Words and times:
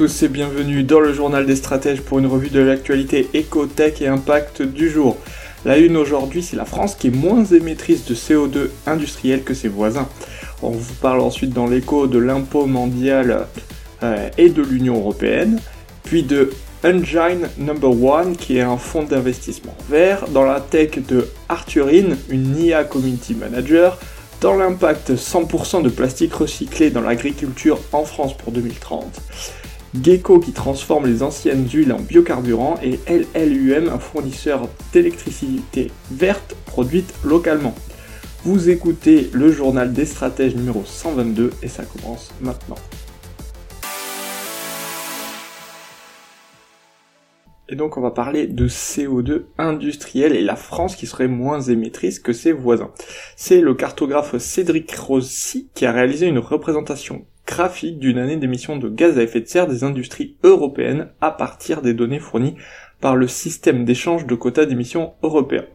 Tous 0.00 0.22
et 0.22 0.28
bienvenue 0.28 0.82
dans 0.82 1.00
le 1.00 1.12
journal 1.12 1.44
des 1.44 1.56
stratèges 1.56 2.00
pour 2.00 2.18
une 2.18 2.26
revue 2.26 2.48
de 2.48 2.60
l'actualité 2.60 3.28
éco-tech 3.34 4.00
et 4.00 4.06
impact 4.06 4.62
du 4.62 4.88
jour. 4.88 5.18
La 5.66 5.76
une 5.76 5.94
aujourd'hui, 5.98 6.42
c'est 6.42 6.56
la 6.56 6.64
France 6.64 6.94
qui 6.94 7.08
est 7.08 7.14
moins 7.14 7.44
émettrice 7.44 8.06
de 8.06 8.14
CO2 8.14 8.70
industriel 8.86 9.42
que 9.42 9.52
ses 9.52 9.68
voisins. 9.68 10.08
On 10.62 10.70
vous 10.70 10.94
parle 11.02 11.20
ensuite 11.20 11.50
dans 11.50 11.66
l'écho 11.66 12.06
de 12.06 12.18
l'impôt 12.18 12.64
mondial 12.64 13.46
euh, 14.02 14.30
et 14.38 14.48
de 14.48 14.62
l'Union 14.62 14.96
européenne, 14.96 15.60
puis 16.02 16.22
de 16.22 16.50
Engine 16.82 17.50
Number 17.58 18.02
One 18.02 18.36
qui 18.36 18.56
est 18.56 18.62
un 18.62 18.78
fonds 18.78 19.02
d'investissement 19.02 19.76
vert, 19.90 20.28
dans 20.30 20.46
la 20.46 20.60
tech 20.60 20.92
de 21.06 21.28
Arthurine, 21.50 22.16
une 22.30 22.56
IA 22.56 22.84
Community 22.84 23.34
Manager, 23.34 23.98
dans 24.40 24.56
l'impact 24.56 25.10
100% 25.14 25.82
de 25.82 25.90
plastique 25.90 26.32
recyclé 26.32 26.88
dans 26.88 27.02
l'agriculture 27.02 27.78
en 27.92 28.06
France 28.06 28.34
pour 28.34 28.50
2030, 28.50 29.04
Gecko 29.94 30.38
qui 30.38 30.52
transforme 30.52 31.06
les 31.06 31.24
anciennes 31.24 31.68
huiles 31.68 31.92
en 31.92 31.98
biocarburant 31.98 32.78
et 32.80 33.00
LLUM, 33.08 33.88
un 33.88 33.98
fournisseur 33.98 34.68
d'électricité 34.92 35.90
verte 36.12 36.54
produite 36.64 37.12
localement. 37.24 37.74
Vous 38.44 38.70
écoutez 38.70 39.30
le 39.32 39.50
journal 39.50 39.92
des 39.92 40.06
stratèges 40.06 40.54
numéro 40.54 40.84
122 40.84 41.50
et 41.62 41.68
ça 41.68 41.84
commence 41.84 42.30
maintenant. 42.40 42.76
Et 47.68 47.74
donc 47.74 47.96
on 47.96 48.00
va 48.00 48.12
parler 48.12 48.46
de 48.46 48.68
CO2 48.68 49.42
industriel 49.58 50.36
et 50.36 50.42
la 50.42 50.56
France 50.56 50.94
qui 50.94 51.06
serait 51.06 51.28
moins 51.28 51.60
émettrice 51.60 52.20
que 52.20 52.32
ses 52.32 52.52
voisins. 52.52 52.92
C'est 53.34 53.60
le 53.60 53.74
cartographe 53.74 54.38
Cédric 54.38 54.92
Rossi 54.92 55.68
qui 55.74 55.84
a 55.84 55.92
réalisé 55.92 56.26
une 56.26 56.38
représentation 56.38 57.26
graphique 57.50 57.98
d'une 57.98 58.18
année 58.18 58.36
d'émissions 58.36 58.76
de 58.76 58.88
gaz 58.88 59.18
à 59.18 59.24
effet 59.24 59.40
de 59.40 59.48
serre 59.48 59.66
des 59.66 59.82
industries 59.82 60.36
européennes 60.44 61.08
à 61.20 61.32
partir 61.32 61.82
des 61.82 61.94
données 61.94 62.20
fournies 62.20 62.54
par 63.00 63.16
le 63.16 63.26
système 63.26 63.84
d'échange 63.84 64.24
de 64.24 64.36
quotas 64.36 64.66
d'émissions 64.66 65.14
européens. 65.24 65.66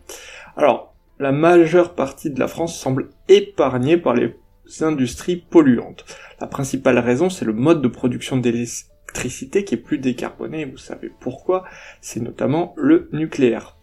Alors, 0.56 0.96
la 1.20 1.34
majeure 1.34 1.94
partie 1.94 2.30
de 2.30 2.40
la 2.40 2.48
France 2.48 2.80
semble 2.80 3.10
épargnée 3.28 3.98
par 3.98 4.14
les 4.14 4.34
industries 4.80 5.36
polluantes. 5.36 6.06
La 6.40 6.48
principale 6.48 6.98
raison, 6.98 7.30
c'est 7.30 7.46
le 7.46 7.52
mode 7.52 7.82
de 7.82 7.90
production 7.90 8.40
qui 9.66 9.76
est 9.76 9.84
plus 9.84 9.98
décarbonée, 9.98 10.66
vous 10.66 10.78
savez 10.78 11.12
pourquoi, 11.20 11.66
c'est 12.00 12.22
notamment 12.22 12.74
le 12.78 13.10
nucléaire. 13.12 13.76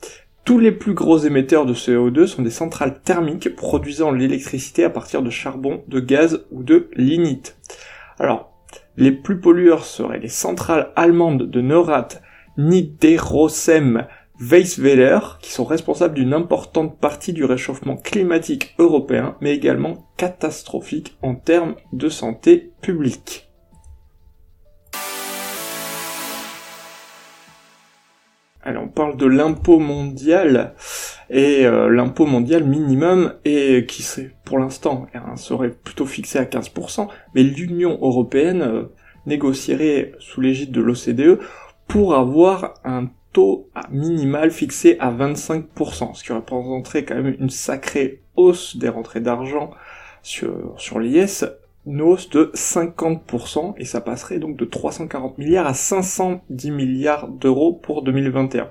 Tous 0.44 0.58
les 0.58 0.72
plus 0.72 0.94
gros 0.94 1.18
émetteurs 1.18 1.66
de 1.66 1.74
CO2 1.74 2.26
sont 2.26 2.42
des 2.42 2.50
centrales 2.50 3.00
thermiques 3.00 3.54
produisant 3.54 4.10
l'électricité 4.10 4.82
à 4.82 4.90
partir 4.90 5.22
de 5.22 5.30
charbon, 5.30 5.84
de 5.86 6.00
gaz 6.00 6.44
ou 6.50 6.64
de 6.64 6.90
lignite. 6.96 7.56
Alors, 8.18 8.52
les 8.96 9.12
plus 9.12 9.38
pollueurs 9.38 9.84
seraient 9.84 10.18
les 10.18 10.28
centrales 10.28 10.90
allemandes 10.96 11.48
de 11.48 11.60
Norat, 11.60 12.08
Niederosem, 12.58 14.08
Weissweiler, 14.40 15.20
qui 15.40 15.52
sont 15.52 15.64
responsables 15.64 16.14
d'une 16.14 16.34
importante 16.34 16.98
partie 16.98 17.32
du 17.32 17.44
réchauffement 17.44 17.96
climatique 17.96 18.74
européen, 18.80 19.36
mais 19.40 19.54
également 19.54 20.08
catastrophique 20.16 21.16
en 21.22 21.36
termes 21.36 21.76
de 21.92 22.08
santé 22.08 22.72
publique. 22.80 23.51
Alors 28.64 28.84
on 28.84 28.88
parle 28.88 29.16
de 29.16 29.26
l'impôt 29.26 29.80
mondial 29.80 30.74
et 31.30 31.66
euh, 31.66 31.88
l'impôt 31.88 32.26
mondial 32.26 32.62
minimum 32.62 33.34
et 33.44 33.86
qui 33.86 34.02
serait 34.02 34.30
pour 34.44 34.58
l'instant 34.58 35.06
hein, 35.14 35.36
serait 35.36 35.70
plutôt 35.70 36.06
fixé 36.06 36.38
à 36.38 36.44
15%, 36.44 37.08
mais 37.34 37.42
l'Union 37.42 37.98
européenne 38.00 38.62
euh, 38.62 38.82
négocierait 39.26 40.12
sous 40.20 40.40
l'égide 40.40 40.70
de 40.70 40.80
l'OCDE 40.80 41.40
pour 41.88 42.14
avoir 42.14 42.74
un 42.84 43.08
taux 43.32 43.68
minimal 43.90 44.50
fixé 44.50 44.96
à 45.00 45.10
25%, 45.10 46.14
ce 46.14 46.22
qui 46.22 46.32
représenterait 46.32 47.04
quand 47.04 47.16
même 47.16 47.34
une 47.40 47.50
sacrée 47.50 48.22
hausse 48.36 48.76
des 48.76 48.88
rentrées 48.88 49.20
d'argent 49.20 49.70
sur, 50.22 50.74
sur 50.76 51.00
l'IS 51.00 51.44
une 51.84 52.00
hausse 52.00 52.30
de 52.30 52.52
50% 52.54 53.74
et 53.76 53.84
ça 53.84 54.00
passerait 54.00 54.38
donc 54.38 54.56
de 54.56 54.64
340 54.64 55.38
milliards 55.38 55.66
à 55.66 55.74
510 55.74 56.70
milliards 56.70 57.28
d'euros 57.28 57.72
pour 57.72 58.02
2021. 58.02 58.70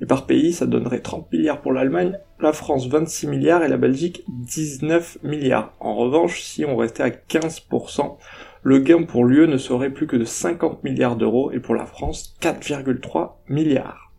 Et 0.00 0.06
par 0.06 0.26
pays, 0.26 0.52
ça 0.52 0.66
donnerait 0.66 1.00
30 1.00 1.30
milliards 1.32 1.60
pour 1.60 1.72
l'Allemagne, 1.72 2.18
la 2.40 2.52
France 2.52 2.88
26 2.88 3.26
milliards 3.26 3.62
et 3.62 3.68
la 3.68 3.76
Belgique 3.76 4.24
19 4.28 5.18
milliards. 5.22 5.74
En 5.80 5.94
revanche, 5.96 6.40
si 6.40 6.64
on 6.64 6.76
restait 6.76 7.02
à 7.02 7.10
15%, 7.10 8.16
le 8.62 8.78
gain 8.78 9.04
pour 9.04 9.24
l'UE 9.24 9.46
ne 9.46 9.58
serait 9.58 9.90
plus 9.90 10.06
que 10.06 10.16
de 10.16 10.24
50 10.24 10.82
milliards 10.82 11.16
d'euros 11.16 11.52
et 11.52 11.60
pour 11.60 11.74
la 11.74 11.86
France 11.86 12.36
4,3 12.40 13.32
milliards. 13.48 14.12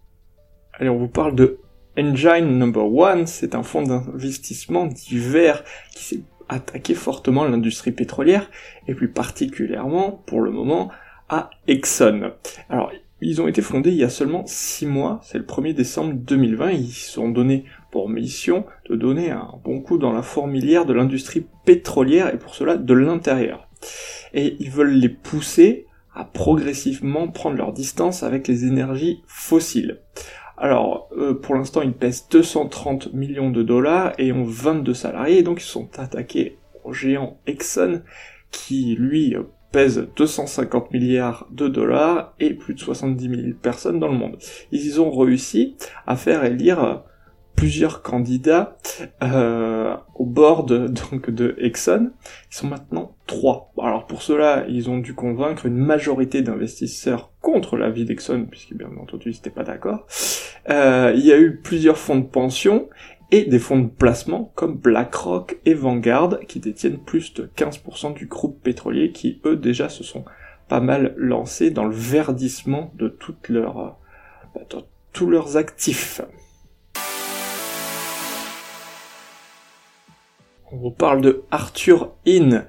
Allez, 0.74 0.90
on 0.90 0.98
vous 0.98 1.08
parle 1.08 1.36
de 1.36 1.60
Engine 1.98 2.60
Number 2.60 2.86
One, 2.86 3.26
c'est 3.26 3.56
un 3.56 3.64
fonds 3.64 3.82
d'investissement 3.82 4.86
divers 4.86 5.64
qui 5.92 6.04
s'est 6.04 6.22
attaquer 6.50 6.94
fortement 6.94 7.46
l'industrie 7.46 7.92
pétrolière, 7.92 8.50
et 8.88 8.94
plus 8.94 9.10
particulièrement, 9.10 10.24
pour 10.26 10.42
le 10.42 10.52
moment, 10.52 10.90
à 11.30 11.50
Exxon. 11.68 12.32
Alors, 12.70 12.92
ils 13.20 13.42
ont 13.42 13.48
été 13.48 13.62
fondés 13.62 13.90
il 13.90 13.98
y 13.98 14.04
a 14.04 14.10
seulement 14.10 14.44
6 14.46 14.86
mois, 14.86 15.20
c'est 15.24 15.40
le 15.40 15.44
1er 15.44 15.74
décembre 15.74 16.14
2020, 16.14 16.72
ils 16.72 16.92
se 16.92 17.12
sont 17.12 17.30
donnés 17.30 17.66
pour 17.92 18.10
mission 18.10 18.66
de 18.90 18.96
donner 18.96 19.32
un 19.32 19.54
bon 19.64 19.82
coup 19.82 19.98
dans 19.98 20.14
la 20.14 20.22
fourmilière 20.22 20.86
de 20.86 20.94
l'industrie 20.94 21.46
pétrolière, 21.66 22.34
et 22.34 22.38
pour 22.38 22.54
cela 22.54 22.78
de 22.78 22.94
l'intérieur. 22.94 23.68
Et 24.34 24.58
ils 24.60 24.70
veulent 24.70 24.94
les 24.94 25.10
pousser 25.10 25.88
à 26.14 26.26
progressivement 26.26 27.28
prendre 27.28 27.58
leur 27.58 27.74
distance 27.74 28.24
avec 28.24 28.48
les 28.48 28.66
énergies 28.66 29.22
fossiles. 29.28 30.00
Alors, 30.58 31.10
euh, 31.16 31.36
pour 31.36 31.56
l'instant, 31.56 31.82
ils 31.82 31.94
pèsent 31.94 32.28
230 32.30 33.14
millions 33.14 33.52
de 33.52 33.62
dollars 33.62 34.14
et 34.18 34.32
ont 34.32 34.44
22 34.44 34.94
salariés, 34.94 35.44
donc 35.44 35.62
ils 35.62 35.66
sont 35.66 35.90
attaqués 36.00 36.58
au 36.84 36.94
géant 36.94 37.38
Exxon, 37.46 38.02
qui 38.50 38.96
lui 38.96 39.36
pèse 39.72 40.08
250 40.16 40.92
milliards 40.92 41.48
de 41.52 41.68
dollars 41.68 42.34
et 42.40 42.54
plus 42.54 42.74
de 42.74 42.80
70 42.80 43.30
000 43.30 43.42
personnes 43.62 44.00
dans 44.00 44.08
le 44.08 44.18
monde. 44.18 44.38
Ils 44.72 45.00
ont 45.00 45.12
réussi 45.12 45.76
à 46.08 46.16
faire 46.16 46.44
élire 46.44 47.04
plusieurs 47.56 48.04
candidats 48.04 48.78
euh, 49.24 49.96
au 50.16 50.26
board 50.26 50.92
donc 51.12 51.30
de 51.30 51.56
Exxon. 51.60 52.12
Ils 52.52 52.56
sont 52.56 52.68
maintenant 52.68 53.16
trois. 53.26 53.74
Alors 53.82 54.06
pour 54.06 54.22
cela, 54.22 54.66
ils 54.70 54.90
ont 54.90 55.00
dû 55.00 55.14
convaincre 55.14 55.66
une 55.66 55.78
majorité 55.78 56.42
d'investisseurs 56.42 57.32
contre 57.48 57.78
l'avis 57.78 58.04
d'Exxon, 58.04 58.46
puisque 58.52 58.74
bien 58.74 58.90
entendu 59.02 59.30
ils 59.30 59.36
n'étaient 59.36 59.50
pas 59.50 59.64
d'accord. 59.64 60.06
Euh, 60.70 61.14
il 61.16 61.26
y 61.26 61.32
a 61.32 61.40
eu 61.40 61.56
plusieurs 61.56 61.98
fonds 61.98 62.20
de 62.20 62.26
pension 62.26 62.90
et 63.32 63.46
des 63.46 63.58
fonds 63.58 63.80
de 63.80 63.88
placement 63.88 64.52
comme 64.54 64.76
BlackRock 64.76 65.58
et 65.66 65.74
Vanguard 65.74 66.40
qui 66.50 66.60
détiennent 66.60 67.00
plus 67.00 67.34
de 67.36 67.50
15% 67.56 68.16
du 68.16 68.26
groupe 68.26 68.62
pétrolier 68.62 69.14
qui 69.14 69.40
eux 69.46 69.56
déjà 69.56 69.88
se 69.88 70.04
sont 70.04 70.26
pas 70.68 70.82
mal 70.82 71.14
lancés 71.16 71.72
dans 71.72 71.86
le 71.86 71.96
verdissement 71.96 72.92
de 72.96 73.08
toutes 73.08 73.48
leurs, 73.48 73.80
euh, 73.80 74.60
de 74.70 74.84
tous 75.14 75.30
leurs 75.30 75.56
actifs. 75.56 76.20
on 80.70 80.76
vous 80.76 80.92
parle 80.92 81.22
de 81.22 81.44
Arthur 81.50 82.12
In, 82.28 82.66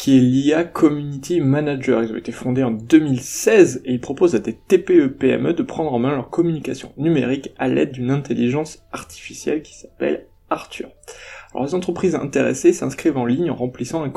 qui 0.00 0.16
est 0.16 0.20
l'IA 0.20 0.64
Community 0.64 1.42
Manager. 1.42 2.02
Ils 2.02 2.12
ont 2.12 2.16
été 2.16 2.32
fondés 2.32 2.62
en 2.62 2.70
2016 2.70 3.82
et 3.84 3.92
ils 3.92 4.00
proposent 4.00 4.34
à 4.34 4.38
des 4.38 4.54
TPE-PME 4.54 5.50
e 5.50 5.52
de 5.52 5.62
prendre 5.62 5.92
en 5.92 5.98
main 5.98 6.14
leur 6.14 6.30
communication 6.30 6.94
numérique 6.96 7.52
à 7.58 7.68
l'aide 7.68 7.92
d'une 7.92 8.10
intelligence 8.10 8.82
artificielle 8.92 9.60
qui 9.60 9.74
s'appelle 9.74 10.24
Arthur. 10.48 10.88
Alors 11.52 11.66
les 11.66 11.74
entreprises 11.74 12.14
intéressées 12.14 12.72
s'inscrivent 12.72 13.18
en 13.18 13.26
ligne 13.26 13.50
en 13.50 13.54
remplissant 13.54 14.02
un, 14.02 14.10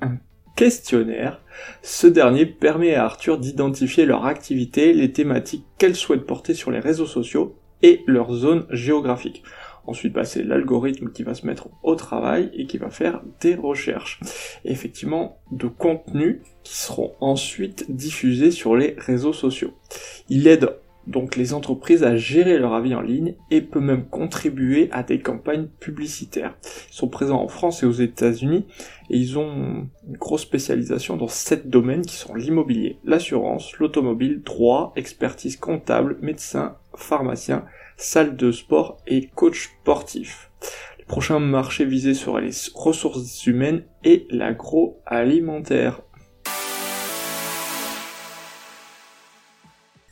un 0.00 0.16
questionnaire. 0.56 1.40
Ce 1.82 2.08
dernier 2.08 2.44
permet 2.44 2.96
à 2.96 3.04
Arthur 3.04 3.38
d'identifier 3.38 4.06
leur 4.06 4.26
activité, 4.26 4.92
les 4.92 5.12
thématiques 5.12 5.66
qu'elles 5.78 5.94
souhaitent 5.94 6.26
porter 6.26 6.54
sur 6.54 6.72
les 6.72 6.80
réseaux 6.80 7.06
sociaux 7.06 7.54
et 7.82 8.02
leur 8.08 8.32
zone 8.32 8.66
géographique. 8.70 9.44
Ensuite, 9.86 10.12
bah, 10.12 10.24
c'est 10.24 10.42
l'algorithme 10.42 11.10
qui 11.10 11.22
va 11.22 11.34
se 11.34 11.46
mettre 11.46 11.68
au 11.82 11.94
travail 11.94 12.50
et 12.54 12.66
qui 12.66 12.78
va 12.78 12.90
faire 12.90 13.22
des 13.40 13.54
recherches. 13.54 14.20
Effectivement, 14.64 15.38
de 15.50 15.66
contenus 15.66 16.40
qui 16.62 16.76
seront 16.76 17.14
ensuite 17.20 17.90
diffusés 17.90 18.50
sur 18.50 18.76
les 18.76 18.94
réseaux 18.98 19.32
sociaux. 19.32 19.72
Il 20.28 20.46
aide 20.46 20.70
donc 21.06 21.36
les 21.36 21.52
entreprises 21.52 22.04
à 22.04 22.16
gérer 22.16 22.58
leur 22.58 22.74
avis 22.74 22.94
en 22.94 23.00
ligne 23.00 23.34
et 23.50 23.60
peut 23.60 23.80
même 23.80 24.04
contribuer 24.04 24.88
à 24.92 25.02
des 25.02 25.20
campagnes 25.20 25.66
publicitaires. 25.80 26.54
Ils 26.90 26.94
sont 26.94 27.08
présents 27.08 27.42
en 27.42 27.48
France 27.48 27.82
et 27.82 27.86
aux 27.86 27.92
États-Unis 27.92 28.66
et 29.10 29.16
ils 29.16 29.38
ont 29.38 29.88
une 30.06 30.16
grosse 30.16 30.42
spécialisation 30.42 31.16
dans 31.16 31.28
sept 31.28 31.68
domaines 31.68 32.06
qui 32.06 32.16
sont 32.16 32.34
l'immobilier, 32.34 32.98
l'assurance, 33.04 33.76
l'automobile, 33.78 34.42
droit, 34.42 34.92
expertise 34.96 35.56
comptable, 35.56 36.18
médecin, 36.22 36.76
pharmacien, 36.96 37.64
salle 37.96 38.36
de 38.36 38.50
sport 38.52 38.98
et 39.06 39.28
coach 39.34 39.70
sportif. 39.80 40.50
Les 40.98 41.04
prochains 41.04 41.38
marchés 41.38 41.84
visés 41.84 42.14
seraient 42.14 42.42
les 42.42 42.52
ressources 42.74 43.46
humaines 43.46 43.84
et 44.04 44.26
l'agroalimentaire. 44.30 46.02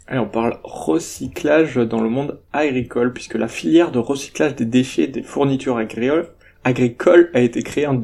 Allez, 0.06 0.18
on 0.18 0.28
parle 0.28 0.58
recyclage 0.64 1.76
dans 1.76 2.00
le 2.00 2.08
monde 2.08 2.40
agricole, 2.52 3.12
puisque 3.12 3.36
la 3.36 3.46
filière 3.46 3.92
de 3.92 4.00
recyclage 4.00 4.56
des 4.56 4.64
déchets 4.64 5.06
des 5.06 5.22
fournitures 5.22 5.78
agricoles 6.64 7.30
a 7.32 7.40
été 7.40 7.62
créée 7.62 7.86
en 7.86 7.94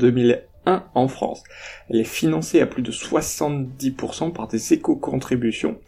2001 0.67 0.85
en 0.95 1.09
France. 1.09 1.43
Elle 1.89 2.01
est 2.01 2.05
financée 2.05 2.61
à 2.61 2.67
plus 2.67 2.83
de 2.83 2.93
70% 2.93 4.33
par 4.33 4.49
des 4.49 4.73
éco-contributions 4.73 5.79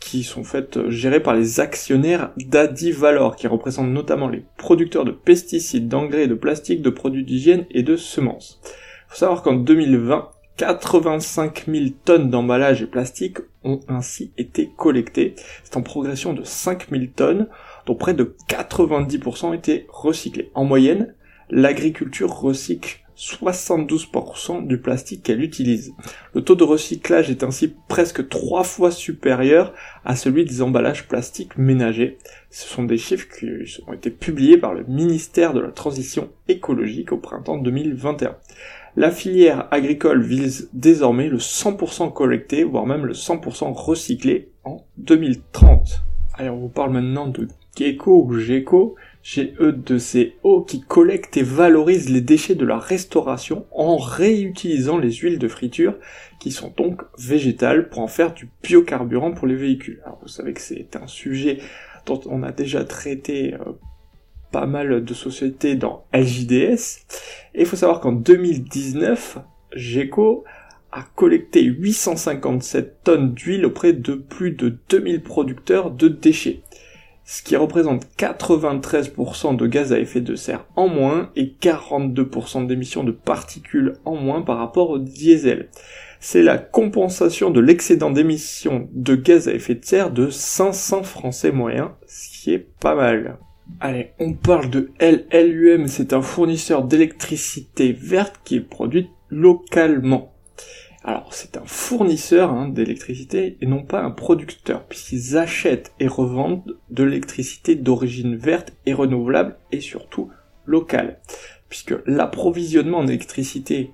qui 0.00 0.22
sont 0.22 0.44
faites 0.44 0.76
euh, 0.76 0.90
gérées 0.90 1.22
par 1.22 1.34
les 1.34 1.60
actionnaires 1.60 2.32
d'Adivalor, 2.36 3.36
qui 3.36 3.46
représentent 3.46 3.90
notamment 3.90 4.28
les 4.28 4.44
producteurs 4.56 5.04
de 5.04 5.12
pesticides, 5.12 5.88
d'engrais, 5.88 6.26
de 6.26 6.34
plastique, 6.34 6.82
de 6.82 6.90
produits 6.90 7.24
d'hygiène 7.24 7.64
et 7.70 7.82
de 7.82 7.96
semences. 7.96 8.60
Il 8.64 9.10
faut 9.10 9.16
savoir 9.16 9.42
qu'en 9.42 9.54
2020, 9.54 10.30
85 10.56 11.64
000 11.66 11.86
tonnes 12.04 12.30
d'emballage 12.30 12.82
et 12.82 12.86
plastique 12.86 13.38
ont 13.64 13.80
ainsi 13.88 14.32
été 14.36 14.70
collectées. 14.76 15.34
C'est 15.64 15.76
en 15.76 15.82
progression 15.82 16.32
de 16.32 16.44
5 16.44 16.90
000 16.90 17.04
tonnes, 17.14 17.48
dont 17.86 17.94
près 17.94 18.14
de 18.14 18.36
90% 18.48 19.46
ont 19.46 19.52
été 19.52 19.86
recyclés. 19.88 20.50
En 20.54 20.64
moyenne, 20.64 21.14
l'agriculture 21.50 22.32
recycle 22.32 23.03
72% 23.16 24.66
du 24.66 24.78
plastique 24.78 25.22
qu'elle 25.22 25.42
utilise. 25.42 25.94
Le 26.34 26.42
taux 26.42 26.54
de 26.54 26.64
recyclage 26.64 27.30
est 27.30 27.44
ainsi 27.44 27.74
presque 27.88 28.28
trois 28.28 28.64
fois 28.64 28.90
supérieur 28.90 29.72
à 30.04 30.16
celui 30.16 30.44
des 30.44 30.62
emballages 30.62 31.06
plastiques 31.06 31.56
ménagers. 31.56 32.18
Ce 32.50 32.68
sont 32.68 32.84
des 32.84 32.98
chiffres 32.98 33.28
qui 33.28 33.46
ont 33.86 33.92
été 33.92 34.10
publiés 34.10 34.58
par 34.58 34.74
le 34.74 34.84
ministère 34.84 35.54
de 35.54 35.60
la 35.60 35.70
Transition 35.70 36.30
écologique 36.48 37.12
au 37.12 37.18
printemps 37.18 37.58
2021. 37.58 38.36
La 38.96 39.10
filière 39.10 39.66
agricole 39.72 40.22
vise 40.22 40.68
désormais 40.72 41.28
le 41.28 41.38
100% 41.38 42.12
collecté, 42.12 42.62
voire 42.62 42.86
même 42.86 43.06
le 43.06 43.12
100% 43.12 43.72
recyclé 43.72 44.50
en 44.62 44.84
2030. 44.98 46.00
Allez, 46.34 46.48
on 46.48 46.58
vous 46.58 46.68
parle 46.68 46.92
maintenant 46.92 47.26
de 47.26 47.48
Gecko 47.76 48.24
ou 48.24 48.32
GECO, 49.24 49.72
G-E-C-O, 49.88 50.60
qui 50.62 50.82
collecte 50.82 51.38
et 51.38 51.42
valorise 51.42 52.10
les 52.10 52.20
déchets 52.20 52.54
de 52.54 52.66
la 52.66 52.78
restauration 52.78 53.66
en 53.72 53.96
réutilisant 53.96 54.98
les 54.98 55.12
huiles 55.12 55.38
de 55.38 55.48
friture, 55.48 55.94
qui 56.38 56.52
sont 56.52 56.72
donc 56.76 57.02
végétales, 57.18 57.88
pour 57.88 58.00
en 58.00 58.06
faire 58.06 58.34
du 58.34 58.48
biocarburant 58.62 59.32
pour 59.32 59.46
les 59.46 59.56
véhicules. 59.56 60.00
Alors 60.04 60.18
vous 60.22 60.28
savez 60.28 60.52
que 60.52 60.60
c'est 60.60 60.94
un 60.94 61.06
sujet 61.06 61.58
dont 62.04 62.20
on 62.26 62.42
a 62.42 62.52
déjà 62.52 62.84
traité 62.84 63.54
euh, 63.54 63.72
pas 64.52 64.66
mal 64.66 65.02
de 65.02 65.14
sociétés 65.14 65.74
dans 65.74 66.04
LJDS. 66.12 67.00
Et 67.54 67.62
il 67.62 67.66
faut 67.66 67.76
savoir 67.76 68.00
qu'en 68.00 68.12
2019, 68.12 69.38
GECO 69.74 70.44
a 70.92 71.02
collecté 71.16 71.62
857 71.62 72.98
tonnes 73.02 73.34
d'huile 73.34 73.66
auprès 73.66 73.94
de 73.94 74.14
plus 74.14 74.52
de 74.52 74.78
2000 74.90 75.22
producteurs 75.22 75.90
de 75.90 76.06
déchets, 76.08 76.60
ce 77.24 77.42
qui 77.42 77.56
représente 77.56 78.06
93% 78.18 79.56
de 79.56 79.66
gaz 79.66 79.92
à 79.92 79.98
effet 79.98 80.20
de 80.20 80.34
serre 80.34 80.66
en 80.76 80.88
moins 80.88 81.30
et 81.36 81.54
42% 81.60 82.66
d'émissions 82.66 83.04
de 83.04 83.12
particules 83.12 83.94
en 84.04 84.14
moins 84.14 84.42
par 84.42 84.58
rapport 84.58 84.90
au 84.90 84.98
diesel. 84.98 85.70
C'est 86.20 86.42
la 86.42 86.58
compensation 86.58 87.50
de 87.50 87.60
l'excédent 87.60 88.10
d'émissions 88.10 88.88
de 88.92 89.14
gaz 89.14 89.48
à 89.48 89.54
effet 89.54 89.74
de 89.74 89.84
serre 89.84 90.10
de 90.10 90.30
500 90.30 91.02
Français 91.02 91.52
moyens, 91.52 91.90
ce 92.06 92.28
qui 92.28 92.52
est 92.52 92.66
pas 92.80 92.94
mal. 92.94 93.38
Allez, 93.80 94.12
on 94.18 94.34
parle 94.34 94.68
de 94.68 94.90
LLUM, 95.00 95.88
c'est 95.88 96.12
un 96.12 96.22
fournisseur 96.22 96.84
d'électricité 96.84 97.92
verte 97.92 98.40
qui 98.44 98.56
est 98.56 98.60
produite 98.60 99.08
localement. 99.30 100.33
Alors 101.06 101.34
c'est 101.34 101.58
un 101.58 101.66
fournisseur 101.66 102.50
hein, 102.50 102.68
d'électricité 102.68 103.58
et 103.60 103.66
non 103.66 103.82
pas 103.82 104.00
un 104.00 104.10
producteur, 104.10 104.84
puisqu'ils 104.84 105.36
achètent 105.36 105.92
et 106.00 106.08
revendent 106.08 106.78
de 106.88 107.04
l'électricité 107.04 107.74
d'origine 107.74 108.36
verte 108.36 108.72
et 108.86 108.94
renouvelable 108.94 109.58
et 109.70 109.80
surtout 109.80 110.30
locale. 110.64 111.20
Puisque 111.68 111.94
l'approvisionnement 112.06 112.98
en 112.98 113.06
électricité 113.06 113.90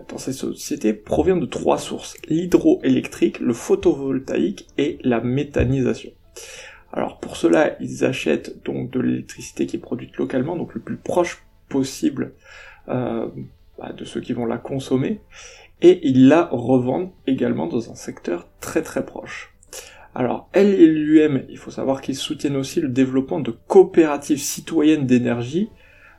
euh, 0.00 0.02
dans 0.08 0.18
ces 0.18 0.32
sociétés 0.32 0.94
provient 0.94 1.36
de 1.36 1.46
trois 1.46 1.78
sources, 1.78 2.16
l'hydroélectrique, 2.28 3.38
le 3.38 3.52
photovoltaïque 3.52 4.66
et 4.78 4.98
la 5.02 5.20
méthanisation. 5.20 6.10
Alors 6.92 7.20
pour 7.20 7.36
cela, 7.36 7.76
ils 7.80 8.04
achètent 8.04 8.64
donc 8.64 8.90
de 8.90 8.98
l'électricité 8.98 9.66
qui 9.66 9.76
est 9.76 9.80
produite 9.80 10.16
localement, 10.16 10.56
donc 10.56 10.74
le 10.74 10.80
plus 10.80 10.96
proche 10.96 11.44
possible 11.68 12.32
euh, 12.88 13.28
bah, 13.78 13.92
de 13.92 14.04
ceux 14.04 14.20
qui 14.20 14.32
vont 14.32 14.46
la 14.46 14.58
consommer, 14.58 15.20
et 15.82 16.00
ils 16.06 16.28
la 16.28 16.48
revendent 16.50 17.12
également 17.26 17.66
dans 17.66 17.90
un 17.90 17.94
secteur 17.94 18.48
très 18.60 18.82
très 18.82 19.04
proche. 19.04 19.54
Alors 20.14 20.48
LLUM, 20.54 21.44
il 21.48 21.58
faut 21.58 21.70
savoir 21.70 22.00
qu'ils 22.00 22.16
soutiennent 22.16 22.56
aussi 22.56 22.80
le 22.80 22.88
développement 22.88 23.40
de 23.40 23.54
coopératives 23.68 24.40
citoyennes 24.40 25.06
d'énergie, 25.06 25.70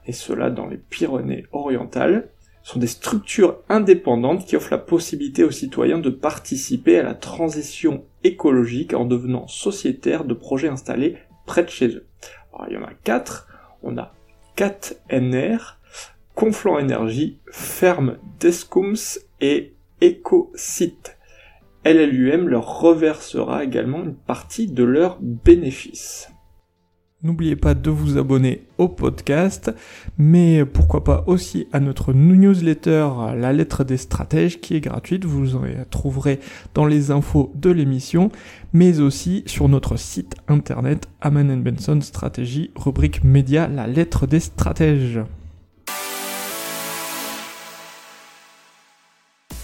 et 0.06 0.14
cela 0.14 0.50
dans 0.50 0.68
les 0.68 0.78
Pyrénées 0.78 1.46
orientales, 1.52 2.30
sont 2.64 2.80
des 2.80 2.88
structures 2.88 3.60
indépendantes 3.68 4.46
qui 4.46 4.56
offrent 4.56 4.72
la 4.72 4.78
possibilité 4.78 5.44
aux 5.44 5.52
citoyens 5.52 5.98
de 5.98 6.10
participer 6.10 7.00
à 7.00 7.04
la 7.04 7.16
transition 7.16 8.06
écologique 8.24 8.94
en 8.94 9.06
devenant 9.06 9.48
sociétaires 9.48 10.24
de 10.24 10.34
projets 10.34 10.68
installés 10.68 11.18
près 11.46 11.64
de 11.64 11.70
chez 11.70 11.88
eux. 11.88 12.06
Alors, 12.54 12.68
il 12.70 12.76
y 12.76 12.78
en 12.78 12.84
a 12.84 12.94
quatre. 13.04 13.48
On 13.82 13.98
a 13.98 14.14
4NR, 14.58 15.78
Conflant 16.40 16.80
Énergie, 16.80 17.38
Ferme 17.52 18.16
Descoums 18.40 19.20
et 19.42 19.74
EcoSite. 20.02 21.18
LLUM 21.84 22.48
leur 22.48 22.80
reversera 22.80 23.66
également 23.66 24.06
une 24.06 24.16
partie 24.16 24.68
de 24.72 24.86
leurs 24.86 25.18
bénéfices. 25.20 26.30
N'oubliez 27.24 27.58
pas 27.58 27.74
de 27.74 27.90
vous 27.90 28.18
abonner 28.18 28.69
au 28.78 28.88
podcast, 28.88 29.69
mais 30.18 30.64
pourquoi 30.64 31.04
pas 31.04 31.26
aussi 31.28 31.68
à 31.74 31.81
notre 31.81 32.14
newsletter 32.14 33.10
La 33.36 33.52
lettre 33.52 33.84
des 33.84 33.98
stratèges 33.98 34.62
qui 34.62 34.78
est 34.78 34.80
gratuite, 34.80 35.26
vous 35.26 35.58
en 35.58 35.64
trouverez 35.90 36.40
dans 36.74 36.86
les 36.86 37.12
infos 37.12 37.52
de 37.56 37.69
l'émission, 37.69 38.31
mais 38.72 39.02
aussi 39.02 39.44
sur 39.46 39.68
notre 39.68 39.98
site 39.98 40.38
internet 40.48 41.10
Aman 41.19 41.62
Benson 41.62 42.00
Stratégie, 42.00 42.72
rubrique 42.78 43.26
média 43.26 43.68
La 43.68 43.88
lettre 43.88 44.26
des 44.26 44.40
stratèges. 44.40 45.19